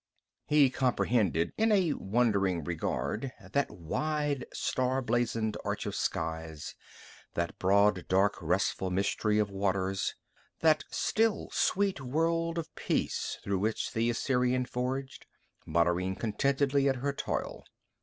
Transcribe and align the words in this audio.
He 0.47 0.71
comprehended 0.71 1.53
in 1.59 1.71
a 1.71 1.93
wondering 1.93 2.63
regard 2.63 3.33
that 3.51 3.69
wide, 3.69 4.45
star 4.51 4.99
blazoned 4.99 5.57
arch 5.63 5.85
of 5.85 5.93
skies, 5.95 6.73
that 7.35 7.59
broad, 7.59 8.07
dark, 8.07 8.41
restful 8.41 8.89
mystery 8.89 9.37
of 9.37 9.51
waters, 9.51 10.15
that 10.61 10.85
still, 10.89 11.49
sweet 11.51 12.01
world 12.01 12.57
of 12.57 12.73
peace 12.73 13.37
through 13.43 13.59
which 13.59 13.91
the 13.93 14.09
Assyrian 14.09 14.65
forged, 14.65 15.27
muttering 15.67 16.15
contentedly 16.15 16.89
at 16.89 16.95
her 16.95 17.13
toil 17.13 17.63